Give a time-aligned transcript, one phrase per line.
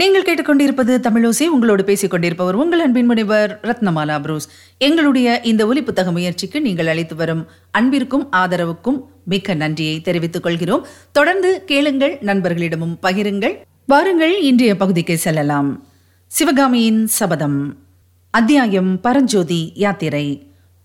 [0.00, 4.46] நீங்கள் கேட்டுக்கொண்டிருப்பது தமிழோசை உங்களோடு பேசிக் கொண்டிருப்பவர் உங்கள் அன்பின் முனைவர் ரத்னமாலா புரூஸ்.
[4.78, 10.86] எங்களுடைய இந்த ஒலி புத்தக முயற்சிக்கு நீங்கள் அளித்து வரும் அன்பிற்கும் ஆதரவுக்கும் மிக்க நன்றியை தெரிவித்துக் கொள்கிறோம்.
[11.12, 13.56] தொடர்ந்து கேளுங்கள் நண்பர்களிடமும் பகிருங்கள்.
[13.86, 15.70] வாருங்கள் இன்றைய பகுதிக்கு செல்லலாம்.
[16.26, 17.58] சிவகாமியின் சபதம்.
[18.30, 20.26] அத்தியாயம் பரஞ்சோதி யாத்திரை.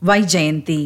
[0.02, 0.82] வைஜெயந்தி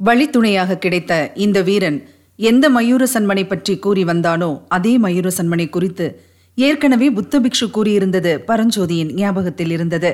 [0.00, 2.00] வழித்துணையாக கிடைத்த இந்த வீரன்
[2.36, 6.06] எந்த மயூர சன்மனை பற்றி கூறி வந்தானோ அதே மயூர சன்மனை குறித்து
[6.66, 10.10] ஏற்கனவே புத்த பிக்ஷு கூறியிருந்தது பரஞ்சோதியின் ஞாபகத்தில் இருந்தது.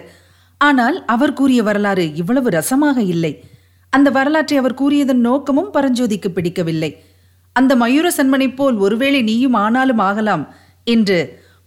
[0.61, 3.33] ஆனால் அவர் கூறிய வரலாறு இவ்வளவு ரசமாக இல்லை.
[3.93, 6.91] அந்த வரலாற்றை அவர் கூறியதன் நோக்கமும் பரஞ்சோதிக்கு பிடிக்கவில்லை.
[7.56, 10.45] அந்த மயூர சன்மனைப் போல் ஒருவேளை நீயும் ஆனாலும் ஆகலாம்
[10.87, 11.19] என்று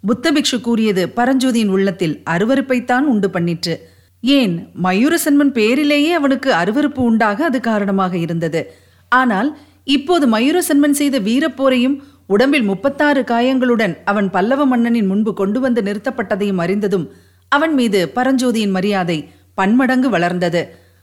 [0.03, 3.73] புத்த பிக்ஷு கூறியது பரஞ்சோதியின் உள்ளத்தில் அருவறுப்பைத்தான் உண்டு பண்ணிற்று.
[4.23, 4.53] ஏன்
[4.85, 8.61] மயூர சன்மன் பேரிலேயே அவனுக்கு அருவருப்பு உண்டாக அது காரணமாக இருந்தது.
[9.11, 9.49] ஆனால்
[9.95, 11.97] இப்போது மயூர சன்மன் செய்த வீரப்போரையும்
[12.33, 17.11] உடம்பில் முப்பத்தாறு காயங்களுடன் அவன் பல்லவ மன்னனின் முன்பு கொண்டு வந்து நிறுத்தப்பட்டதையும் அறிந்ததும்
[17.49, 20.61] அவன் மீது பரஞ்சோதியின் மரியாதை பன்மடங்கு வளர்ந்தது.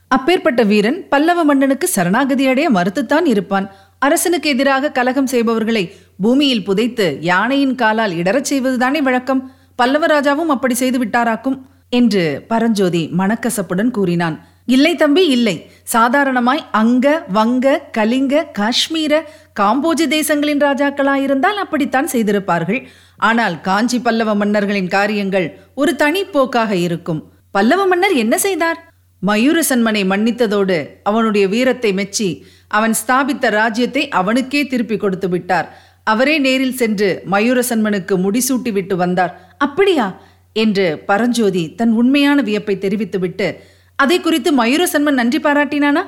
[0.08, 3.70] அப்பேற்பட்ட வீரன் பல்லவ மன்னனுக்கு சரணாகதி அடைய மறுத்துத்தான் இருப்பான்.
[3.98, 9.50] அரசனுக்கு எதிராக கலகம் செய்பவர்களை பூமியில் புதைத்து யானையின் காலால் இடறச் செய்வதுதானே வழக்கம்.
[9.76, 11.58] பல்லவ ராஜாவும் அப்படி செய்து விட்டாராக்கும்?
[11.90, 14.46] என்று பரஞ்சோதி மனக்கசப்புடன் கூறினான்.
[14.68, 15.70] இல்லை தம்பி இல்லை.
[15.82, 17.66] சாதாரணமாய் அங்க வங்க
[17.98, 19.12] கலிங்க காஷ்மீர
[19.60, 22.80] காம்போஜி தேசங்களின் ராஜாக்களாயிருந்தால் அப்படித்தான் செய்திருப்பார்கள்.
[23.16, 27.22] ஆனால் காஞ்சி பல்லவ மன்னர்களின் காரியங்கள் ஒரு தனி போக்காக இருக்கும்.
[27.50, 28.78] பல்லவ மன்னர் என்ன செய்தார்?
[29.22, 32.28] மயூர சன்மனை மன்னித்ததோடு அவனுடைய வீரத்தை மெச்சி
[32.68, 35.68] அவன் ஸ்தாபித்த ராஜ்யத்தை அவனுக்கே திருப்பி கொடுத்து விட்டார்.
[36.04, 39.32] அவரே நேரில் சென்று மயூர சன்மனுக்கு முடிசூட்டி விட்டு வந்தார்.
[39.58, 40.06] அப்படியா?
[40.52, 43.48] என்று பரஞ்சோதி தன் உண்மையான வியப்பை தெரிவித்துவிட்டு
[43.96, 46.02] அதை குறித்து மயூரசன்மன் நன்றி பாராட்டினானா?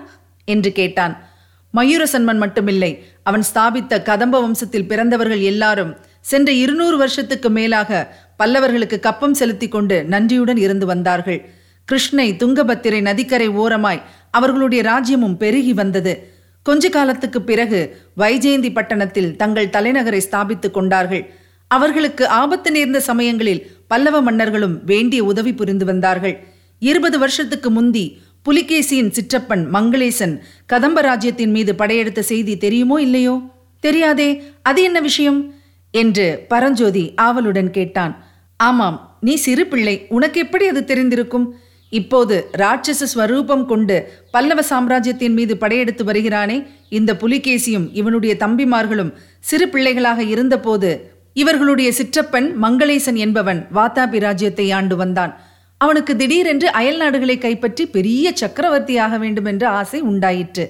[0.44, 1.28] என்று கேட்டான்.
[1.75, 9.69] மயூரசன்மன் மட்டுமில்லை அவன் ஸ்தாபித்த கதம்ப வம்சத்தில் பிறந்தவர்கள் எல்லாரும் சென்ற இருநூறு வருஷத்துக்கு மேலாக பல்லவர்களுக்கு கப்பம் செலுத்தி
[9.69, 11.50] கொண்டு நன்றியுடன் இருந்து வந்தார்கள்.
[11.84, 16.32] கிருஷ்ணை துங்கபத்திரை நதிக்கரை ஓரமாய் அவர்களுடைய ராஜ்யமும் பெருகி வந்தது.
[16.62, 21.34] கொஞ்ச காலத்துக்கு பிறகு வைஜெயந்தி பட்டணத்தில் தங்கள் தலைநகரை ஸ்தாபித்துக் கொண்டார்கள்.
[21.69, 26.49] அவர்களுக்கு ஆபத்து நேர்ந்த சமயங்களில் பல்லவ மன்னர்களும் வேண்டிய உதவி புரிந்து வந்தார்கள்.
[26.78, 28.19] இருபது வருஷத்துக்கு முந்தி
[28.50, 33.41] புலிகேசியின் சிற்றப்பன் மங்களேசன் கதம்ப ராஜ்யத்தின் மீது படையெடுத்த செய்தி தெரியுமோ இல்லையோ?
[33.81, 35.55] தெரியாதே அது என்ன விஷயம்?
[35.91, 38.27] என்று பரஞ்சோதி ஆவலுடன் கேட்டான்.
[38.56, 41.50] ஆமாம் நீ சிறு பிள்ளை உனக்கு எப்படி அது தெரிந்திருக்கும்?
[41.88, 50.22] இப்போது ராட்சச ஸ்வரூபம் கொண்டு பல்லவ சாம்ராஜ்யத்தின் மீது படையெடுத்து வருகிறானே இந்த புலிகேசியும் இவனுடைய தம்பிமார்களும் சிறு பிள்ளைகளாக
[50.22, 55.41] இருந்தபோது இவர்களுடைய சிற்றப்பன் மங்களேசன் என்பவன் வாத்தாபி ராஜ்யத்தை ஆண்டு வந்தான்.
[55.78, 60.65] அவனுக்கு திடீரென்று அயல் நாடுகளை கைப்பற்றி பெரிய சக்கரவர்த்தியாக வேண்டும் என்ற ஆசை உண்டாயிற்று.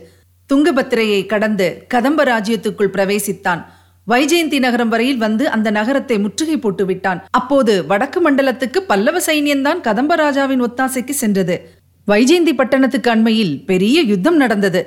[0.51, 3.63] துங்கபத்திரையை கடந்து கதம்ப ராஜ்யத்துக்குள் பிரவேசித்தான்.
[4.07, 7.27] வைஜெயந்தி நகரம் வரையில் வந்து அந்த நகரத்தை முற்றுகை போட்டு விட்டான்.
[7.31, 11.57] அப்போது வடக்கு மண்டலத்துக்கு பல்லவ சைன்யம்தான் கதம்ப ராஜாவின் ஒத்தாசைக்கு சென்றது.
[12.09, 14.81] வைஜெயந்தி பட்டணத்துக்கு அண்மையில் பெரிய யுத்தம் நடந்தது.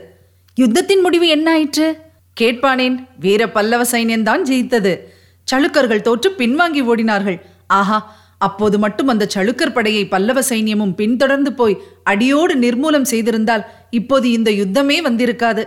[0.57, 1.97] யுத்தத்தின் முடிவு என்ன ஆயிற்று?
[2.39, 4.93] கேட்பானேன் வீர பல்லவ சைன்யம்தான் ஜெயித்தது.
[5.47, 7.39] சளுக்கர்கள் தோற்று பின்வாங்கி ஓடினார்கள்.
[7.67, 7.99] ஆஹா
[8.47, 11.75] அப்போது மட்டும் அந்த சளுக்கர் படையை பல்லவ சைன்யமும் பின்தொடர்ந்து போய்
[12.11, 13.63] அடியோடு நிர்மூலம் செய்திருந்தால்
[13.99, 15.63] இப்போது இந்த யுத்தமே வந்திருக்காது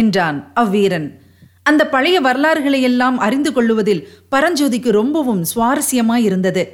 [0.00, 1.08] என்றான் அவ்வீரன்.
[1.66, 4.04] அந்த பழைய வரலாறுகளை எல்லாம் அறிந்து கொள்ளுவதில்
[4.34, 6.64] பரஞ்சோதிக்கு ரொம்பவும் சுவாரஸ்யமாயிருந்தது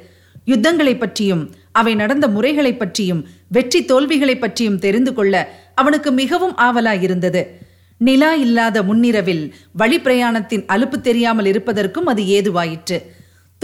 [0.45, 1.43] யுத்தங்களை பற்றியும்
[1.79, 3.21] அவை நடந்த முறைகளை பற்றியும்
[3.55, 5.33] வெற்றி தோல்விகளை பற்றியும் தெரிந்து கொள்ள
[5.75, 7.41] அவனுக்கு மிகவும் ஆவலாயிருந்தது
[8.01, 9.43] நிலா இல்லாத முன்னிரவில்
[9.81, 12.97] வழி பிரயாணத்தின் அலுப்பு தெரியாமல் இருப்பதற்கும் அது ஏதுவாயிற்று.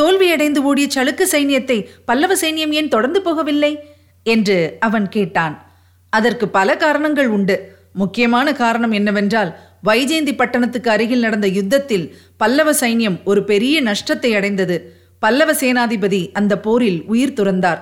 [0.02, 3.76] தோல்வியடைந்து ஓடிய சளுக்கு சைன்யத்தை பல்லவ சைன்யம் ஏன் தொடர்ந்து போகவில்லை?
[4.24, 5.72] என்று அவன் கேட்டான்.
[6.10, 7.76] அதற்கு பல காரணங்கள் உண்டு.
[7.94, 14.98] முக்கியமான காரணம் என்னவென்றால் வைஜெயந்தி பட்டணத்துக்கு அருகில் நடந்த யுத்தத்தில் பல்லவ சைன்யம் ஒரு பெரிய நஷ்டத்தை அடைந்தது.
[15.20, 17.80] பல்லவ சேனாதிபதி அந்த போரில் உயிர் துறந்தார்.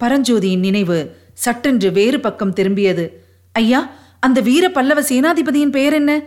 [0.00, 3.10] பரஞ்சோதியின் நினைவு சட்டென்று வேறு பக்கம் திரும்பியது.
[3.52, 3.90] ஐயா
[4.20, 6.22] அந்த வீர பல்லவ சேனாதிபதியின் பெயர் என்ன?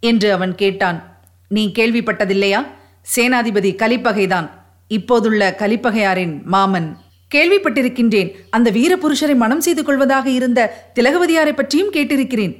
[0.00, 1.20] என்று அவன் கேட்டான்.
[1.48, 2.66] நீ கேள்விப்பட்டதில்லையா?
[3.16, 4.50] சேனாதிபதி கலிப்பகைதான்.
[4.96, 6.88] இப்போதுள்ள கலிப்பகையாரின் மாமன்.
[7.30, 10.60] கேள்விப்பட்டிருக்கின்றேன் அந்த வீரபுருஷரை மனம் செய்து கொள்வதாக இருந்த
[10.94, 12.54] திலகவதியாரை பற்றியும் கேட்டிருக்கிறேன்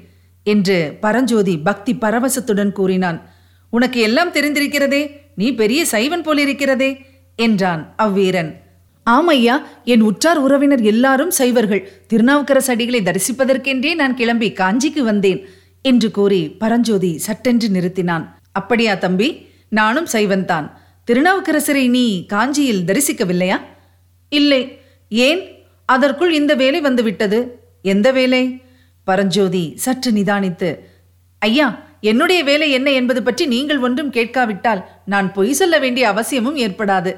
[0.46, 3.18] என்று பரஞ்சோதி பக்தி பரவசத்துடன் கூறினான்.
[3.70, 5.02] உனக்கு எல்லாம் தெரிந்திருக்கிறதே
[5.34, 6.90] நீ பெரிய சைவன் போலிருக்கிறதே
[7.38, 8.50] என்றான் அவ்வீரன்.
[9.06, 9.54] ஆமையா
[9.84, 15.40] என் உற்றார் உறவினர் எல்லாரும் சைவர்கள் திருநாவுக்கரசு அடிகளை தரிசிப்பதற்கென்றே நான் கிளம்பி காஞ்சிக்கு வந்தேன்
[15.82, 18.24] என்று கூறி பரஞ்சோதி சட்டென்று நிறுத்தினான்.
[18.52, 19.28] அப்படியா தம்பி
[19.68, 20.66] நானும் சைவன்தான்.
[21.10, 23.60] திருநாவுக்கரசரை நீ காஞ்சியில் தரிசிக்கவில்லையா?
[24.28, 24.78] இல்லை.
[25.08, 25.64] ஏன்?
[25.84, 28.62] அதற்குள் இந்த வேலை வந்துவிட்டது எந்த வேலை?
[29.04, 30.78] பரஞ்சோதி சற்று நிதானித்து
[31.38, 37.16] ஐயா என்னுடைய வேலை என்ன என்பது பற்றி நீங்கள் ஒன்றும் கேட்காவிட்டால் நான் பொய் சொல்ல வேண்டிய அவசியமும் ஏற்படாது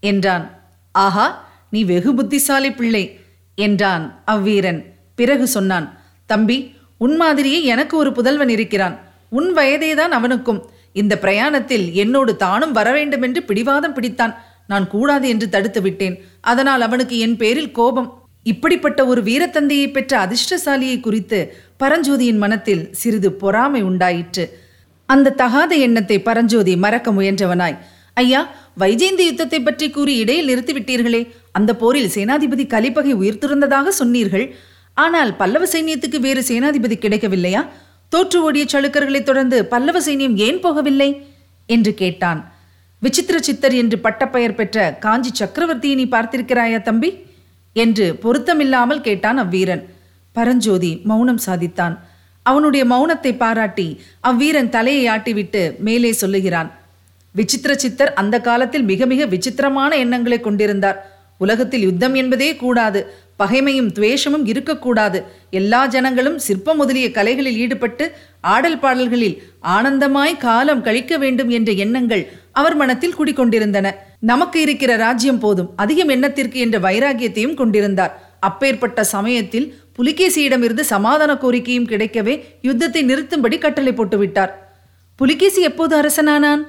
[0.00, 0.62] என்றான்.
[0.92, 3.20] ஆஹா நீ வெகு புத்திசாலி பிள்ளை
[3.54, 4.84] என்றான் அவ்வீரன்.
[5.14, 9.02] பிறகு சொன்னான் தம்பி உன் மாதிரியே எனக்கு ஒரு புதல்வன் இருக்கிறான்.
[9.28, 10.70] உன் வயதேதான் அவனுக்கும்.
[11.02, 14.34] இந்த பிரயாணத்தில் என்னோடு தானும் வரவேண்டுமென்று என்று பிடிவாதம் பிடித்தான்.
[14.72, 16.16] நான் கூடாது என்று தடுத்து விட்டேன்.
[16.50, 18.10] அதனால் அவனுக்கு என் பேரில் கோபம்.
[18.52, 21.38] இப்படிப்பட்ட ஒரு வீரத்தந்தையை பெற்ற அதிர்ஷ்டசாலியை குறித்து
[21.82, 24.44] பரஞ்சோதியின் மனத்தில் சிறிது பொறாமை உண்டாயிற்று.
[25.08, 27.76] அந்த தகாத எண்ணத்தை பரஞ்சோதி மறக்க முயன்றவனாய்.
[28.22, 28.40] ஐயா
[28.82, 31.22] வைஜெயந்தி யுத்தத்தை பற்றி கூறி இடையில் நிறுத்திவிட்டீர்களே
[31.58, 34.46] அந்த போரில் சேனாதிபதி கலிப்பகை உயிர்த்திருந்ததாக சொன்னீர்கள்.
[34.96, 37.62] ஆனால் பல்லவ சைன்யத்துக்கு வேறு சேனாதிபதி கிடைக்கவில்லையா?
[38.14, 41.22] தோற்று ஓடிய சளுக்கர்களைத் தொடர்ந்து பல்லவ சைன்யம் ஏன் போகவில்லை?
[41.66, 42.54] என்று கேட்டான்.
[42.98, 47.16] விசித்திர சித்தர் என்று பட்டப்பெயர் பெற்ற காஞ்சி சக்கரவர்த்தியை நீ பார்த்திருக்கிறாயா தம்பி?
[47.72, 49.82] என்று பொருத்தமில்லாமல் கேட்டான் அவ்வீரன்.
[50.32, 51.98] பரஞ்சோதி மௌனம் சாதித்தான்.
[52.42, 56.78] அவனுடைய மௌனத்தை பாராட்டி அவ்வீரன் தலையை ஆட்டிவிட்டு மேலே சொல்லுகிறான்.
[57.32, 61.12] விசித்திர சித்தர் அந்த காலத்தில் மிக மிக விசித்திரமான எண்ணங்களை கொண்டிருந்தார்.
[61.38, 63.14] உலகத்தில் யுத்தம் என்பதே கூடாது.
[63.38, 65.18] பகைமையும் துவேஷமும் இருக்கக்கூடாது.
[65.50, 68.04] எல்லா ஜனங்களும் சிற்பம் முதலிய கலைகளில் ஈடுபட்டு
[68.40, 69.36] ஆடல் பாடல்களில்
[69.76, 73.86] ஆனந்தமாய் காலம் கழிக்க வேண்டும் என்ற எண்ணங்கள் அவர் மனத்தில் குடிக்கொண்டிருந்தன
[74.20, 75.72] நமக்கு இருக்கிற ராஜ்யம் போதும்.
[75.76, 78.12] அதிகம் எண்ணத்திற்கு என்ற வைராகியத்தையும் கொண்டிருந்தார்.
[78.40, 79.66] அப்பேற்பட்ட சமயத்தில்
[79.98, 84.52] புலிகேசியிடமிருந்து சமாதான கோரிக்கையும் கிடைக்கவே யுத்தத்தை நிறுத்தும்படி கட்டளை போட்டுவிட்டார்.
[85.16, 86.62] புலிகேசி எப்போது அரசனானான்?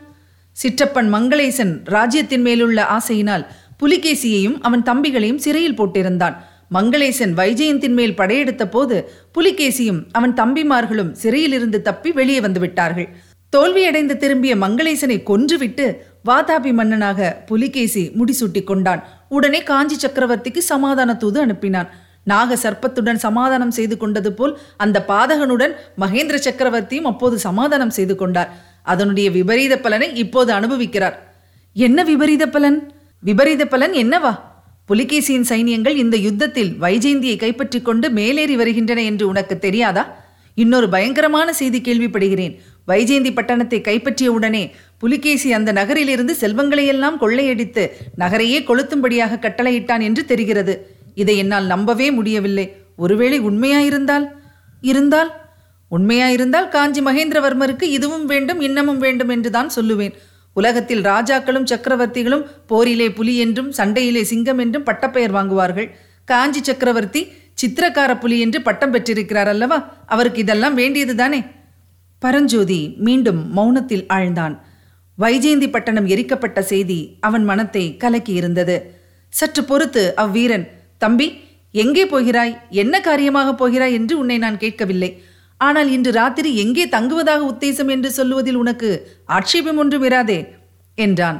[0.58, 3.46] சிற்றப்பன் மங்களேசன் ராஜ்யத்தின் மேலுள்ள ஆசையினால்
[3.84, 6.36] புலிகேசியையும் அவன் தம்பிகளையும் சிறையில் போட்டிருந்தான்.
[6.72, 13.08] மங்களேசன் வைஜெயந்தின் மேல் படையெடுத்த போது புலிகேசியும் அவன் தம்பிமார்களும் சிறையிலிருந்து தப்பி வெளியே வந்து விட்டார்கள்.
[13.54, 19.04] தோல்வியடைந்து திரும்பிய மங்களேசனை கொன்றுவிட்டு வாதாபி மன்னனாக புலிகேசி முடிசூட்டி கொண்டான்.
[19.30, 21.88] உடனே காஞ்சி சக்கரவர்த்திக்கு சமாதான தூது அனுப்பினான்.
[22.24, 28.50] நாக சர்ப்பத்துடன் சமாதானம் செய்து கொண்டது போல் அந்த பாதகனுடன் மகேந்திர சக்கரவர்த்தியும் அப்போது சமாதானம் செய்து கொண்டார்.
[28.84, 31.16] அதனுடைய விபரீத பலனை இப்போது அனுபவிக்கிறார்.
[31.74, 32.92] என்ன விபரீத பலன்?
[33.20, 34.34] விபரீத பலன் என்னவா?
[34.90, 40.04] புலிகேசியின் சைனியங்கள் இந்த யுத்தத்தில் வைஜெயந்தியை கைப்பற்றி கொண்டு மேலேறி வருகின்றன என்று உனக்கு தெரியாதா?
[40.54, 42.54] இன்னொரு பயங்கரமான செய்தி கேள்விப்படுகிறேன்.
[42.88, 47.86] வைஜெயந்தி பட்டணத்தை கைப்பற்றிய உடனே புலிகேசி அந்த நகரிலிருந்து செல்வங்களையெல்லாம் கொள்ளையடித்து
[48.18, 50.76] நகரையே கொளுத்தும்படியாக கட்டளையிட்டான் என்று தெரிகிறது.
[51.16, 52.76] இதை என்னால் நம்பவே முடியவில்லை.
[52.96, 54.28] ஒருவேளை உண்மையாயிருந்தால்?
[54.82, 55.32] இருந்தால்?
[55.92, 60.14] உண்மையாயிருந்தால் காஞ்சி மகேந்திரவர்மருக்கு இதுவும் வேண்டும் இன்னமும் வேண்டும் என்றுதான் சொல்லுவேன்.
[60.56, 65.90] உலகத்தில் ராஜாக்களும் சக்கரவர்த்திகளும் போரிலே புலி என்றும் சண்டையிலே சிங்கம் என்றும் பட்டப்பெயர் வாங்குவார்கள்.
[66.26, 67.22] காஞ்சி சக்கரவர்த்தி
[67.62, 69.78] சித்திரக்கார புலி என்று பட்டம் பெற்றிருக்கிறார் அல்லவா?
[70.06, 71.40] அவருக்கு இதெல்லாம் வேண்டியதுதானே?
[72.22, 74.56] பரஞ்சோதி மீண்டும் மௌனத்தில் ஆழ்ந்தான்.
[75.18, 78.76] வைஜெயந்தி பட்டணம் எரிக்கப்பட்ட செய்தி அவன் மனத்தை கலக்கி இருந்தது.
[79.34, 80.66] சற்று பொறுத்து அவ்வீரன்
[80.98, 81.28] தம்பி
[81.72, 82.54] எங்கே போகிறாய்?
[82.70, 83.94] என்ன காரியமாக போகிறாய்?
[83.94, 85.10] என்று உன்னை நான் கேட்கவில்லை.
[85.58, 88.90] ஆனால் இன்று ராத்திரி எங்கே தங்குவதாக உத்தேசம் என்று சொல்லுவதில் உனக்கு
[89.26, 90.40] ஆட்சேபம் ஒன்றும் இராதே
[90.96, 91.40] என்றான்.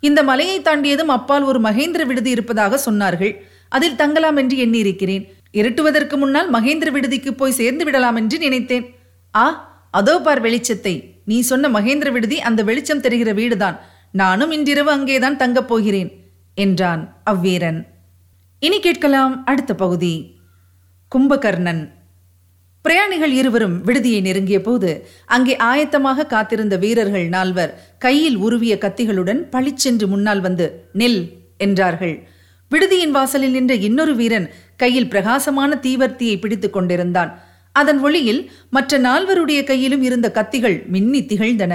[0.00, 3.36] இந்த மலையை தாண்டியதும் அப்பால் ஒரு மகேந்திர விடுதி இருப்பதாக சொன்னார்கள்.
[3.68, 5.24] அதில் தங்கலாம் என்று எண்ணியிருக்கிறேன்.
[5.50, 8.94] இருட்டுவதற்கு முன்னால் மகேந்திர விடுதிக்கு போய் சேர்ந்து விடலாம் என்று நினைத்தேன்.
[9.34, 9.46] ஆ
[9.90, 11.24] அதோ பார் வெளிச்சத்தை.
[11.24, 13.78] நீ சொன்ன மகேந்திர விடுதி அந்த வெளிச்சம் தெரிகிற வீடுதான்.
[14.10, 16.10] நானும் இன்றிரவு அங்கேதான் தங்கப் போகிறேன்
[16.54, 17.80] என்றான் அவ்வீரன்.
[18.58, 20.14] இனி கேட்கலாம் அடுத்த பகுதி.
[21.12, 21.82] கும்பகர்ணன்.
[22.84, 24.90] பிரயாணிகள் இருவரும் விடுதியை நெருங்கிய போது
[25.26, 31.20] அங்கே ஆயத்தமாக காத்திருந்த வீரர்கள் நால்வர் கையில் உருவிய கத்திகளுடன் பளிச்சென்று முன்னால் வந்து நெல்
[31.56, 32.14] என்றார்கள்.
[32.70, 37.30] விடுதியின் வாசலில் நின்ற இன்னொரு வீரன் கையில் பிரகாசமான தீவர்த்தியை பிடித்துக் கொண்டிருந்தான்.
[37.72, 41.74] அதன் ஒளியில் மற்ற நால்வருடைய கையிலும் இருந்த கத்திகள் மின்னி திகழ்ந்தன.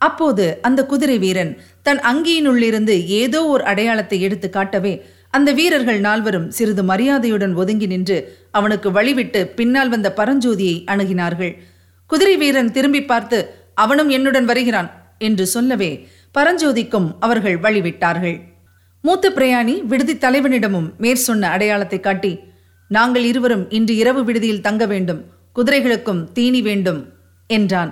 [0.00, 1.52] அப்போது அந்த குதிரை வீரன்
[1.82, 4.94] தன் அங்கியினுள்ளிருந்து ஏதோ ஒரு அடையாளத்தை எடுத்து காட்டவே
[5.32, 8.16] அந்த வீரர்கள் நால்வரும் சிறிது மரியாதையுடன் ஒதுங்கி நின்று
[8.50, 11.52] அவனுக்கு வழிவிட்டு பின்னால் வந்த பரஞ்சோதியை அணுகினார்கள்.
[12.10, 13.38] குதிரை வீரன் திரும்பி பார்த்து
[13.74, 15.90] அவனும் என்னுடன் வருகிறான் என்று சொல்லவே
[16.38, 18.36] பரஞ்சோதிக்கும் அவர்கள் வழிவிட்டார்கள்.
[19.04, 22.32] மூத்த பிரயாணி விடுதி தலைவனிடமும் மேற்சொன்ன அடையாளத்தை காட்டி
[22.90, 25.20] நாங்கள் இருவரும் இன்று இரவு விடுதியில் தங்க வேண்டும்
[25.52, 27.00] குதிரைகளுக்கும் தீனி வேண்டும்
[27.50, 27.90] என்றான்.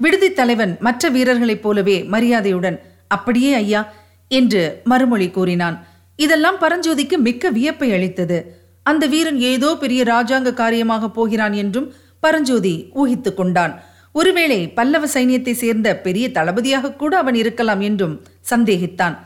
[0.00, 3.82] விடுதி தலைவன் மற்ற வீரர்களைப் போலவே மரியாதையுடன் அப்படியே ஐயா
[4.30, 5.76] என்று மறுமொழி கூறினான்.
[6.18, 8.38] இதெல்லாம் பரஞ்சோதிக்கு மிக்க வியப்பை அளித்தது.
[8.86, 11.88] அந்த வீரன் ஏதோ பெரிய ராஜாங்க காரியமாக போகிறான் என்றும்
[12.20, 13.74] பரஞ்சோதி ஊகித்துக் கொண்டான்.
[14.14, 18.14] ஒருவேளை பல்லவ சைனியத்தை சேர்ந்த பெரிய தளபதியாக கூட அவன் இருக்கலாம் என்றும்
[18.52, 19.16] சந்தேகித்தான்.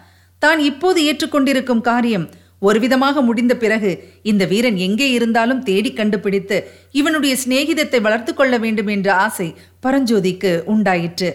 [0.42, 2.26] தான் இப்போது ஏற்றுக்கொண்டிருக்கும் காரியம்
[2.62, 3.90] ஒருவிதமாக முடிந்த பிறகு
[4.22, 6.56] இந்த வீரன் எங்கே இருந்தாலும் தேடி கண்டுபிடித்து
[6.92, 9.48] இவனுடைய சிநேகிதத்தை வளர்த்து கொள்ள வேண்டும் என்ற ஆசை
[9.86, 11.30] பரஞ்சோதிக்கு உண்டாயிற்று.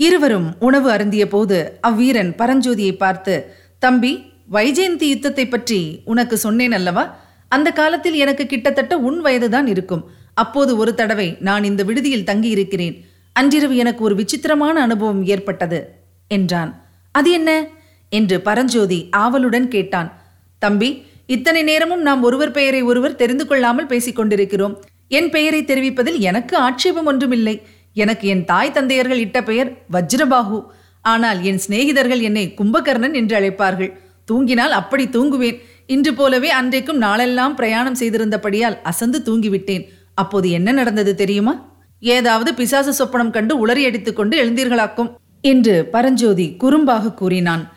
[0.00, 3.34] இருவரும் உணவு அருந்திய போது அவ்வீரன் பரஞ்சோதியை பார்த்து
[3.78, 4.12] தம்பி
[4.52, 7.16] வைஜெயந்தி யுத்தத்தை பற்றி உனக்கு சொன்னேன் அல்லவா?
[7.48, 10.10] அந்த காலத்தில் எனக்கு கிட்டத்தட்ட உன் வயதுதான் இருக்கும்.
[10.34, 13.04] அப்போது ஒரு தடவை நான் இந்த விடுதியில் தங்கியிருக்கிறேன்.
[13.32, 15.94] அன்றிரவு எனக்கு ஒரு விசித்திரமான அனுபவம் ஏற்பட்டது
[16.28, 16.84] என்றான்.
[17.12, 17.66] அது என்ன?
[18.08, 20.22] என்று பரஞ்சோதி ஆவலுடன் கேட்டான்.
[20.58, 24.84] தம்பி இத்தனை நேரமும் நாம் ஒருவர் பெயரை ஒருவர் தெரிந்து கொள்ளாமல் பேசிக் கொண்டிருக்கிறோம்.
[25.08, 27.62] என் பெயரை தெரிவிப்பதில் எனக்கு ஆட்சேபம் ஒன்றுமில்லை.
[27.94, 30.64] எனக்கு என் தாய் தந்தையர்கள் இட்ட பெயர் வஜ்ரபாகு.
[31.00, 33.92] ஆனால் என் சிநேகிதர்கள் என்னை கும்பகர்ணன் என்று அழைப்பார்கள்.
[34.32, 35.58] தூங்கினால் அப்படி தூங்குவேன்.
[35.86, 39.88] இன்று போலவே அன்றைக்கும் நாளெல்லாம் பிரயாணம் செய்திருந்தபடியால் அசந்து தூங்கிவிட்டேன்.
[40.14, 41.76] அப்போது என்ன நடந்தது தெரியுமா?
[42.00, 47.72] ஏதாவது பிசாசு சொப்பனம் கண்டு உளறி அடித்துக் கொண்டு எழுந்தீர்களாக்கும் என்று பரஞ்சோதி குறும்பாக கூறினான்.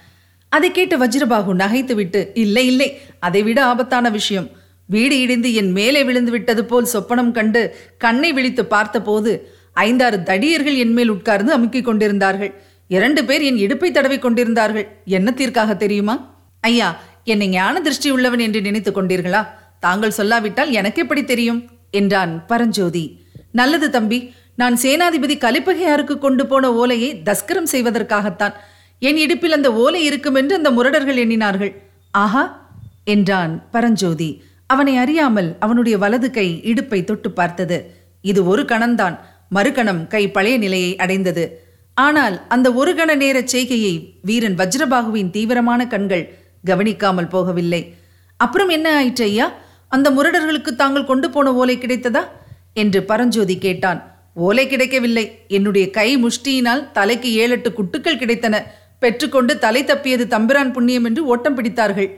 [0.50, 4.50] அதை கேட்டு வஜ்ரபாகு நகைத்துவிட்டு இல்லை இல்லை அதைவிட ஆபத்தான விஷயம்.
[4.86, 10.94] வீடு இடிந்து என் மேலே விழுந்து விட்டது போல் சொப்பனம் கண்டு கண்ணை விழித்து பார்த்தபோது ஐந்தாறு தடியர்கள் என்
[10.94, 12.62] மேல் உட்கார்ந்து அமுக்கிக் கொண்டிருந்தார்கள்.
[12.88, 14.98] இரண்டு பேர் என் இடுப்பை தடவி கொண்டிருந்தார்கள்.
[15.08, 16.31] என்னத்திற்காக தெரியுமா?
[16.62, 19.48] ஐயா என்னை ஞான திருஷ்டி உள்ளவன் என்று நினைத்துக் கொண்டீர்களா?
[19.80, 21.70] தாங்கள் சொல்லாவிட்டால் எனக்கு எப்படி தெரியும்?
[21.92, 23.26] என்றான் பரஞ்சோதி.
[23.52, 28.54] நல்லது தம்பி நான் சேனாதிபதி கலிப்பகையாருக்கு கொண்டு போன ஓலையை தஸ்கரம் செய்வதற்காகத்தான்.
[29.00, 31.82] என் இடுப்பில் அந்த ஓலை இருக்கும் என்று அந்த முரடர்கள் எண்ணினார்கள்.
[32.12, 32.70] ஆஹா
[33.04, 34.44] என்றான் பரஞ்சோதி.
[34.68, 37.96] அவனை அறியாமல் அவனுடைய வலது கை இடுப்பை தொட்டு பார்த்தது.
[38.22, 39.20] இது ஒரு கணம்தான்.
[39.56, 41.66] மறுகணம் கை பழைய நிலையை அடைந்தது.
[41.94, 47.96] ஆனால் அந்த ஒரு கண நேர செய்கையை வீரன் வஜ்ரபாகுவின் தீவிரமான கண்கள் கவனிக்காமல் போகவில்லை.
[48.38, 49.54] அப்புறம் என்ன ஆயிற்று ஐயா?
[49.88, 52.28] அந்த முரடர்களுக்கு தாங்கள் கொண்டு போன ஓலை கிடைத்ததா?
[52.74, 54.16] என்று பரஞ்சோதி கேட்டான்.
[54.34, 55.46] ஓலை கிடைக்கவில்லை.
[55.48, 58.64] என்னுடைய கை முஷ்டியினால் தலைக்கு ஏழெட்டு குட்டுக்கள் கிடைத்தன.
[59.00, 62.10] பெற்றுக்கொண்டு தலை தப்பியது தம்பிரான் புண்ணியம் என்று ஓட்டம் பிடித்தார்கள்.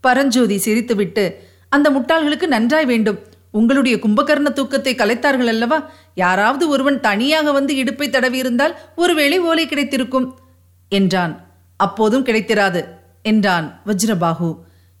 [0.00, 1.34] பரஞ்சோதி சிரித்துவிட்டு
[1.68, 3.18] அந்த முட்டாள்களுக்கு நன்றாய் வேண்டும்.
[3.50, 5.90] உங்களுடைய கும்பகர்ண தூக்கத்தை கலைத்தார்கள் அல்லவா?
[6.14, 10.38] யாராவது ஒருவன் தனியாக வந்து இடுப்பை தடவியிருந்தால் ஒருவேளை ஓலை கிடைத்திருக்கும்
[10.88, 11.46] என்றான்.
[11.76, 12.84] அப்போதும் கிடைத்திராது.
[13.30, 14.50] என்றான் வஜ்ரபாகு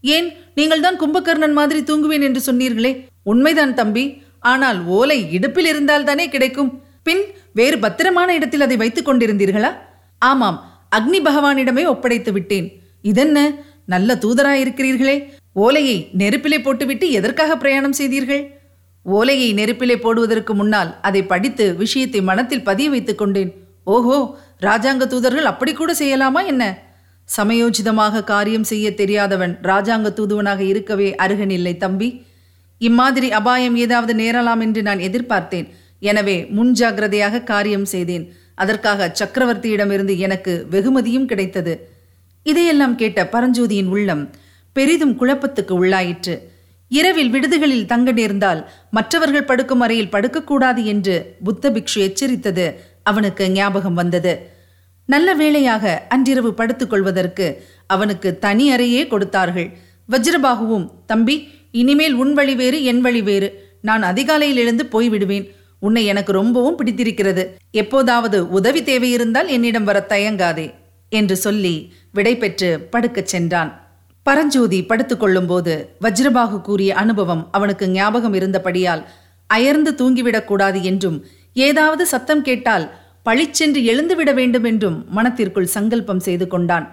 [0.04, 0.28] ஏன்
[0.58, 2.92] நீங்கள் தான் கும்பகர்ணன் மாதிரி தூங்குவேன் என்று சொன்னீர்களே?
[3.30, 4.04] உண்மைதான் தம்பி.
[4.52, 6.70] ஆனால் ஓலை இடுப்பில் இருந்தால் தானே கிடைக்கும்.
[7.06, 7.22] பின்
[7.58, 9.70] வேறு பத்திரமான இடத்தில் அதை வைத்துக் கொண்டிருந்தீர்களா?
[10.22, 10.58] ஆமாம்
[10.96, 12.68] அக்னி பகவானிடமே ஒப்படைத்து விட்டேன்.
[13.10, 13.38] இதென்ன?
[13.92, 15.16] நல்ல தூதராயிருக்கிறீர்களே.
[15.64, 18.42] ஓலையை நெருப்பிலே போட்டுவிட்டு எதற்காக பிரயாணம் செய்தீர்கள்?
[19.06, 23.52] ஓலையை நெருப்பிலே போடுவதற்கு முன்னால் அதை படித்து விஷயத்தை மனத்தில் பதிய வைத்துக் கொண்டேன்.
[23.94, 24.16] ஓஹோ
[24.66, 26.64] ராஜாங்க தூதர்கள் அப்படி கூட செய்யலாமா என்ன?
[27.28, 32.08] சமயோஜிதமாக காரியம் செய்ய தெரியாதவன் ராஜாங்க தூதுவனாக இருக்கவே அருகனில்லை தம்பி.
[32.78, 35.68] இம்மாதிரி அபாயம் ஏதாவது நேரலாம் என்று நான் எதிர்பார்த்தேன்.
[35.98, 38.24] எனவே முன்ஜாகிரதையாக காரியம் செய்தேன்.
[38.54, 41.74] அதற்காக சக்கரவர்த்தியிடமிருந்து எனக்கு வெகுமதியும் கிடைத்தது.
[42.42, 44.30] இதையெல்லாம் கேட்ட பரஞ்சோதியின் உள்ளம்
[44.72, 46.34] பெரிதும் குழப்பத்துக்கு உள்ளாயிற்று.
[46.88, 52.66] இரவில் விடுதிகளில் தங்க நேர்ந்தால் மற்றவர்கள் படுக்கும் அறையில் படுக்கக்கூடாது என்று புத்த பிக்ஷு எச்சரித்தது.
[53.02, 54.34] அவனுக்கு ஞாபகம் வந்தது.
[55.06, 59.68] நல்ல வேளையாக அன்றிரவு படுத்துக் கொள்வதற்கு அவனுக்கு தனி அறையே கொடுத்தார்கள்.
[60.10, 63.78] வஜ்ரபாகுவும் தம்பி இனிமேல் உன் வழி வேறு என் வழி வேறு.
[63.82, 65.46] நான் அதிகாலையில் எழுந்து போய்விடுவேன்.
[65.78, 67.56] உன்னை எனக்கு ரொம்பவும் பிடித்திருக்கிறது.
[67.70, 70.74] எப்போதாவது உதவி தேவையிருந்தால் என்னிடம் வர தயங்காதே
[71.08, 73.70] என்று சொல்லி விடை பெற்று படுக்கச் சென்றான்.
[74.22, 79.04] பரஞ்சோதி படுத்துக் கொள்ளும்போது வஜ்ரபாகு கூறிய அனுபவம் அவனுக்கு ஞாபகம் இருந்தபடியால்
[79.46, 82.86] அயர்ந்து தூங்கிவிடக்கூடாது என்றும் ஏதாவது சத்தம் கேட்டால்
[83.26, 86.86] பழிச்சென்று எழுந்துவிட வேண்டும் என்றும் மனத்திற்குள் சங்கல்பம் செய்து கொண்டான்.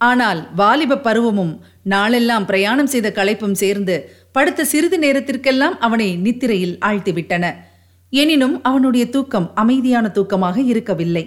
[0.00, 1.52] ஆனால் வாலிப பருவமும்
[1.92, 3.94] நாளெல்லாம் பிரயாணம் செய்த களைப்பும் சேர்ந்து
[4.32, 7.44] படுத்த சிறிது நேரத்திற்கெல்லாம் அவனை நித்திரையில் ஆழ்த்திவிட்டன.
[8.12, 11.24] எனினும் அவனுடைய தூக்கம் அமைதியான தூக்கமாக இருக்கவில்லை.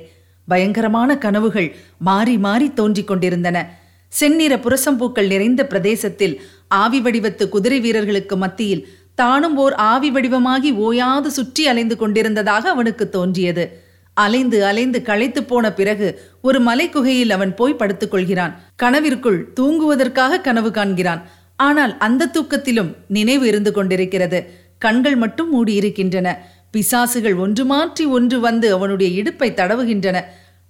[0.47, 1.69] பயங்கரமான கனவுகள்
[2.07, 3.57] மாறி மாறி தோன்றிக் கொண்டிருந்தன.
[4.11, 6.35] செந்நிற புரசம்பூக்கள் நிறைந்த பிரதேசத்தில்
[6.83, 8.85] ஆவி வடிவத்து குதிரை வீரர்களுக்கு மத்தியில்
[9.15, 13.65] தானும் ஓர் ஆவி வடிவமாகி ஓயாது சுற்றி அலைந்து கொண்டிருந்ததாக அவனுக்கு தோன்றியது.
[14.25, 16.07] அலைந்து அலைந்து களைத்து போன பிறகு
[16.47, 21.21] ஒரு மலை குகையில் அவன் போய் படுத்துக் கொள்கிறான் கனவிற்குள் தூங்குவதற்காக கனவு காண்கிறான்.
[21.59, 24.39] ஆனால் அந்த தூக்கத்திலும் நினைவு இருந்து கொண்டிருக்கிறது.
[24.85, 26.27] கண்கள் மட்டும் மூடியிருக்கின்றன.
[26.73, 30.17] பிசாசுகள் ஒன்று மாற்றி ஒன்று வந்து அவனுடைய இடுப்பை தடவுகின்றன.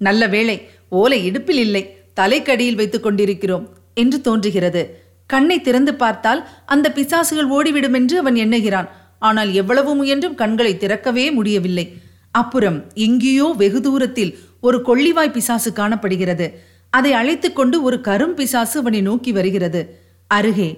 [0.02, 0.58] நல்ல வேளை
[1.00, 1.84] ஓலை இடுப்பில் இல்லை.
[2.20, 3.66] தலைக்கடியில் வைத்துக் கொண்டிருக்கிறோம்
[4.02, 4.82] என்று தோன்றுகிறது.
[5.30, 6.42] கண்ணை திறந்து பார்த்தால்
[6.74, 8.88] அந்த பிசாசுகள் ஓடிவிடும் என்று அவன் எண்ணுகிறான்.
[9.28, 11.86] ஆனால் எவ்வளவு முயன்றும் கண்களை திறக்கவே முடியவில்லை.
[12.32, 16.48] அப்புறம் எங்கேயோ வெகு தூரத்தில் ஒரு கொள்ளிவாய் பிசாசு காணப்படுகிறது.
[16.94, 19.82] அதை அழைத்து கொண்டு ஒரு கரும் பிசாசு அவனை நோக்கி வருகிறது.
[20.28, 20.70] அருகே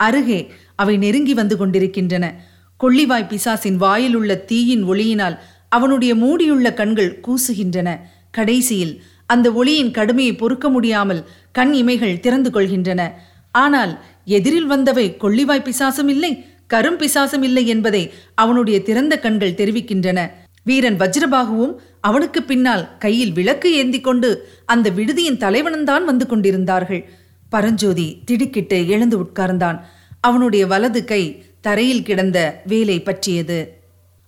[0.00, 0.40] அருகே
[0.76, 2.26] அவை நெருங்கி வந்து கொண்டிருக்கின்றன.
[2.80, 5.36] கொள்ளிவாய் பிசாசின் வாயில் உள்ள தீயின் ஒளியினால்
[5.68, 7.88] அவனுடைய மூடியுள்ள கண்கள் கூசுகின்றன.
[8.30, 8.94] கடைசியில்
[9.26, 11.20] அந்த ஒளியின் கடுமையை பொறுக்க முடியாமல்
[11.52, 13.02] கண் இமைகள் திறந்து கொள்கின்றன.
[13.54, 13.92] ஆனால்
[14.24, 16.32] எதிரில் வந்தவை கொள்ளிவாய் பிசாசும் இல்லை
[16.68, 18.02] கரும் பிசாசும் இல்லை என்பதை
[18.34, 20.18] அவனுடைய திறந்த கண்கள் தெரிவிக்கின்றன.
[20.62, 27.10] வீரன் வஜ்ரபாகுவும் அவனுக்கு பின்னால் கையில் விளக்கு ஏந்தி கொண்டு அந்த விடுதியின் தலைவனந்தான் வந்து கொண்டிருந்தார்கள்.
[27.48, 29.80] பரஞ்சோதி திடுக்கிட்டு எழுந்து உட்கார்ந்தான்.
[30.20, 33.78] அவனுடைய வலது கை தரையில் கிடந்த வேலை பற்றியது.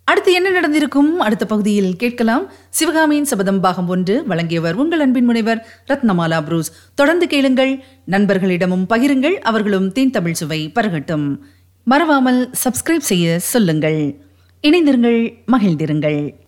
[0.05, 1.21] அடுத்து என்ன நடந்திருக்கும்?
[1.21, 2.53] அடுத்த பகுதியில் கேட்கலாம்.
[2.71, 4.27] சிவகாமியின் சபதம் பாகம் ஒன்று.
[4.27, 6.73] வழங்கியவர் உங்கள் அன்பின் முனைவர் ரத்னமாலா புரூஸ்.
[6.95, 7.85] தொடர்ந்து கேளுங்கள்.
[8.11, 9.33] நண்பர்களிடமும் பகிருங்கள்.
[9.33, 11.39] அவர்களும் தேன் தமிழ் சுவை பருகட்டும்.
[11.85, 14.23] மறவாமல் சப்ஸ்கிரைப் செய்ய சொல்லுங்கள்.
[14.63, 16.42] இணைந்திருங்கள் மகிழ்ந்திருங்கள்.